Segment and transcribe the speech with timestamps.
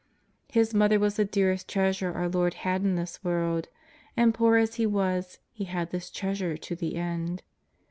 [0.51, 3.67] His Mother was the dearest treasure our Lord had in this world,
[4.17, 7.43] and, poor as He was, He had this treasure to the end.